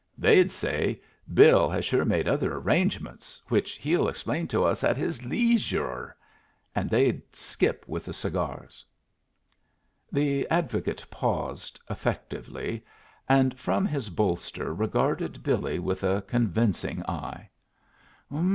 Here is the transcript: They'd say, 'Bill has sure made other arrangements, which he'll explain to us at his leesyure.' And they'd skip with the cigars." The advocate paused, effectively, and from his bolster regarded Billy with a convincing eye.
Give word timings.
They'd 0.17 0.51
say, 0.51 0.99
'Bill 1.31 1.69
has 1.69 1.85
sure 1.85 2.05
made 2.05 2.27
other 2.27 2.55
arrangements, 2.57 3.39
which 3.49 3.73
he'll 3.77 4.07
explain 4.07 4.47
to 4.47 4.63
us 4.65 4.83
at 4.83 4.97
his 4.97 5.19
leesyure.' 5.21 6.15
And 6.73 6.89
they'd 6.89 7.21
skip 7.35 7.83
with 7.87 8.05
the 8.05 8.11
cigars." 8.13 8.83
The 10.11 10.49
advocate 10.49 11.05
paused, 11.11 11.79
effectively, 11.87 12.83
and 13.29 13.55
from 13.59 13.85
his 13.85 14.09
bolster 14.09 14.73
regarded 14.73 15.43
Billy 15.43 15.77
with 15.77 16.03
a 16.03 16.23
convincing 16.23 17.03
eye. 17.07 17.51